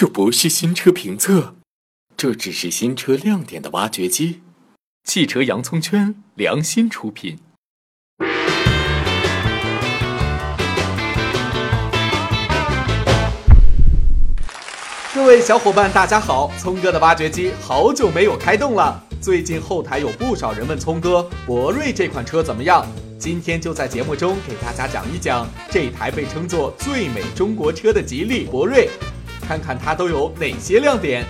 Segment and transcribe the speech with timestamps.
[0.00, 1.56] 这不是新车评测，
[2.16, 4.42] 这只是新车亮点的挖掘机。
[5.02, 7.40] 汽车洋葱圈良心出品。
[15.12, 16.52] 各位小伙伴，大家好！
[16.56, 19.02] 聪哥的挖掘机好久没有开动了。
[19.20, 22.86] 最近后台有不少人问聪哥，博瑞这款车怎么样？
[23.18, 28.88] 今天就在节目中给大家讲一讲这台被称作最美中国车的吉利博瑞。
[29.48, 31.24] 看看它都有哪些亮点。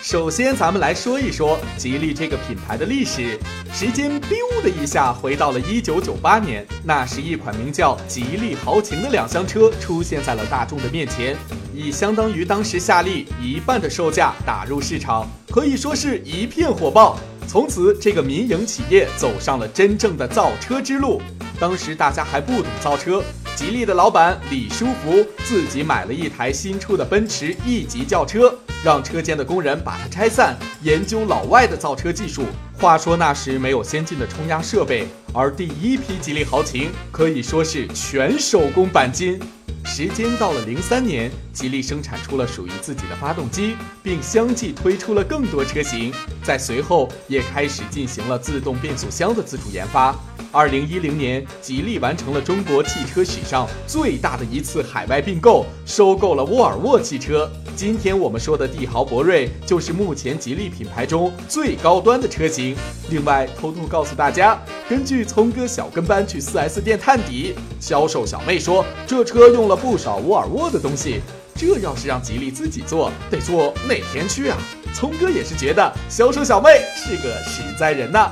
[0.00, 3.38] 首先，咱们来说一说吉利这个品牌的历史。
[3.70, 11.36] 时间 biu 的一下回到了一九九八年，那时一款名叫吉利豪情的两厢车出现在了大众的面前，
[11.74, 17.18] 以相当于当时夏利一半的售价打入市场，可以说是一片火爆。
[17.46, 21.20] 从此，这个民营企业走上了真正的造车之路。
[21.60, 23.22] 当时大家还不懂造车。
[23.58, 32.44] 吉利的老板李书福自己买了一台新出的奔驰 E 级轿车，让车间的工人把它拆散，研究老外的造车技术。
[32.78, 39.40] 话说那时没有先进的冲压设备，而第一批吉利豪情可以说是全手工钣金。
[39.88, 46.12] 时间到了零三年，吉利生产出了属于自己的发动机，并相继推出了更多车型。
[46.44, 50.14] 在随后也开始进行了自动变速箱的自主研发。
[50.52, 57.50] 二零一零年，吉利完成了中国汽车史上最大的一次海外并购，收购了沃尔沃汽车。
[57.74, 62.76] 今天我们说的帝豪博瑞，就是目前吉利品牌中最高端的车型。
[63.10, 71.20] 另外，偷偷告诉大家，根据聪哥小跟班去 4S 店探底，销售小妹说这车用了不少沃尔沃的东西。
[71.54, 74.56] 这要是让吉利自己做，得做哪天去啊？
[74.94, 78.30] 聪哥也是觉得销售小妹是个实在人呐。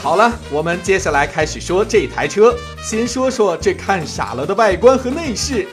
[0.00, 2.54] 好了，我们接下来开始说这台车。
[2.82, 5.66] 先说说这看傻了的外观和内饰。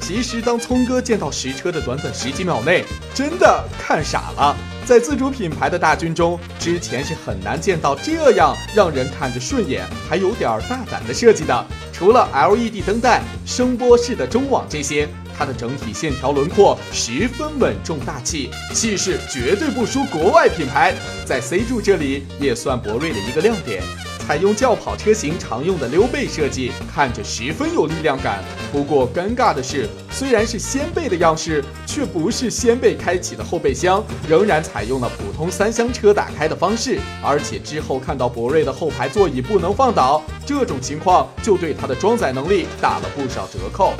[0.00, 2.84] 其实，当聪哥见到实车的短短十几秒内，
[3.14, 4.54] 真的看傻了。
[4.86, 11.66] 在自主品牌的大军中，之前是很难见到这样让人看着顺眼，还有点大胆的设计的。
[11.90, 15.08] 除了 LED 灯带、声波式的中网这些，
[15.38, 20.92] 它的整体线条轮廓十分稳重大气，气势绝对不输国外品牌。
[21.24, 23.82] 在 C 柱这里也算博瑞的一个亮点，
[24.26, 28.42] 采用轿跑车型常用的溜背设计，看着十分有力量感。
[28.72, 36.98] 不过尴尬的是，虽然是掀背的样式，却不是掀背开启的后备箱，仍然采用了普通三厢车打开的方式。
[37.22, 43.92] 而且之后看到博瑞的后排座椅不能放倒，这种情况就对它的装载能力打了不少折扣。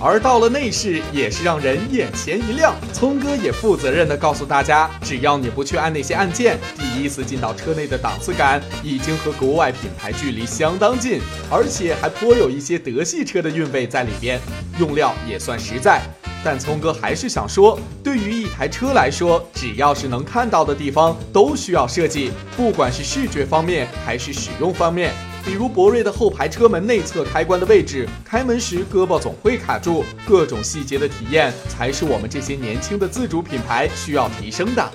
[0.00, 2.74] 而到了内饰，也是让人眼前一亮。
[2.92, 11.20] 聪哥也负责任地告诉大家，只要你不去按那些按键，第一次进到车内的档次感已经和国外品牌距离相当近，
[11.50, 14.40] 而且还颇有一些德系车的韵味在里边，
[14.78, 16.00] 用料也算实在。
[16.44, 25.12] 但聪哥还是想说，对于一台车来说，只要是能看到的地方，都需要设计，不管是视觉方面还是使用方面。
[25.48, 34.92] 比如博瑞的后排车门内侧开关的位置，开门时胳膊总会卡住，各种细节的体验才是我们这些年轻的自主品牌需要提升的。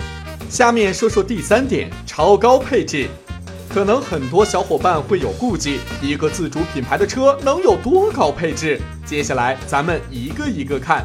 [0.52, 3.08] 下面说说第三点，超高配置。
[3.68, 8.80] 可能很多小伙伴会有顾忌，一个自主品牌的车能有多高配置？
[9.03, 11.03] 接下来咱们一个一个看。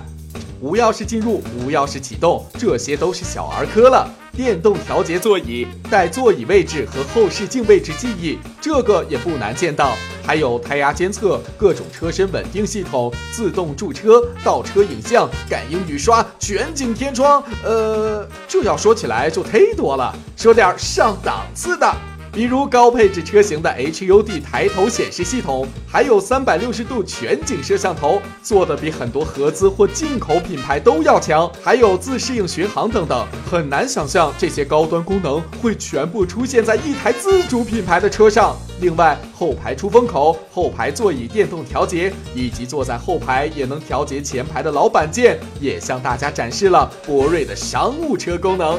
[0.60, 4.08] 无钥匙进入，无钥匙启动，这些都是小儿科了。
[4.32, 9.96] 电动调节座椅，带座椅位置和后视镜位置记忆，这个也不难见到。
[10.24, 20.14] 还有胎压监测、各种车身稳定系统、自动驻车、倒车影像、感应雨刷、全景天窗，呃，这要说起来就忒多了。
[20.36, 22.17] 说点上档次的。
[22.38, 31.50] 比如高配置车型的 HUD 抬头显示系统，还有三百六十度全景摄像头，做的比很多合资或进口品牌都要强。
[31.60, 38.56] 还有自适应巡航等等，很难想象这些高端功能会全部出现在一台自主品牌的车上。
[38.80, 48.78] 另外，后排出风口、后排座椅电动调节，以及坐在后排也能调节前排的老板键，也向大家展示了博瑞的商务车功能。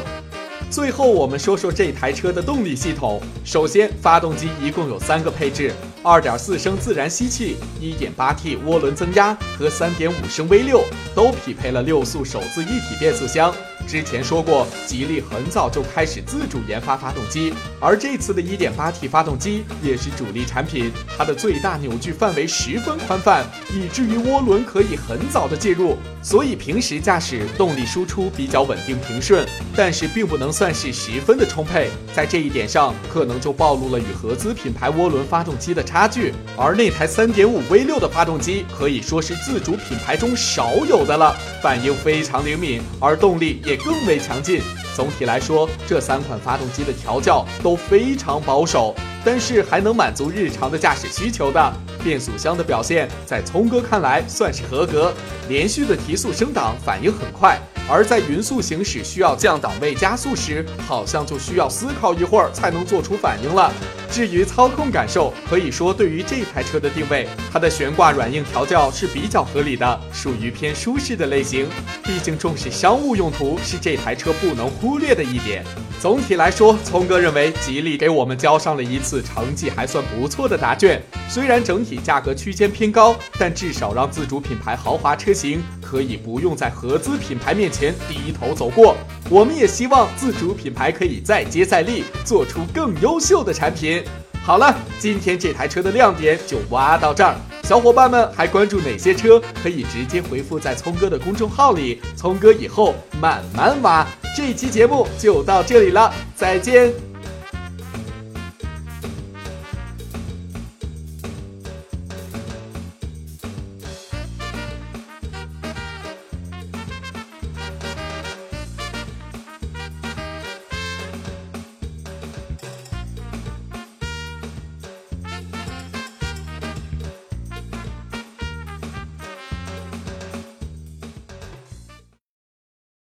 [0.70, 3.20] 最后，我们说说这台车的动力系统。
[3.44, 5.74] 首先，发动机一共有三个配置：
[6.04, 10.84] 二点四升自然吸气、一点八 T 涡轮增压和三点五升 V 六，
[11.16, 13.52] 都匹配了六速手自一体变速箱。
[13.88, 20.92] 之前说过，吉利很早就开始自主研发发动机，而这次的一点八 T 发动机也是主力产品。
[21.18, 23.44] 它的最大扭矩范围十分宽泛，
[23.74, 25.98] 以至于涡轮可以很早的介入。
[26.22, 29.44] 所以平时驾驶动力输出比较稳定平顺，
[29.76, 31.90] 但是并不能算是十分的充沛。
[32.14, 36.34] 在这一点上，可能就暴露了与合资品牌涡轮发动机的差距。
[36.58, 41.34] 而那台3.5 V6 的发动机可以说是自主品牌中少有的了，
[41.64, 44.62] 反应非常灵敏，而动力也更为强劲。
[44.94, 51.74] 总体来说，这三款发动机的调教都非常保守，但是还能满足日常的驾驶需求的。
[52.04, 55.14] 变速箱的表现，在聪哥看来算是合格，
[55.48, 57.58] 连续的提速升档反应很快，
[57.90, 63.72] 而在匀速行驶需要降档位加速时，好像就需要思考一会儿才能做出反应了。
[64.12, 71.68] 至于操控感受，可以说对于这台车的定位，它的悬挂软硬调教是比较合理的，属于偏舒适的类型。
[72.04, 75.64] 毕竟重视商务用途是这台车不能忽略的一点。
[76.00, 81.02] 总体来说，聪哥认为吉利给我们交上了一次成绩还算不错的答卷。
[81.28, 88.96] 虽然整体价格区间偏高，但至少让自主品牌豪华车型可以不用在合资品牌面前低头走过。
[89.30, 94.02] 我们也希望自主品牌可以再接再厉，做出更优秀的产品。
[94.50, 97.36] 好了，今天这台车的亮点就挖到这儿。
[97.62, 99.40] 小伙伴们还关注哪些车？
[99.62, 104.04] 可以直接回复在聪哥的公众号里，聪哥以后慢慢挖。
[104.36, 107.09] 这期节目就到这里了，再见。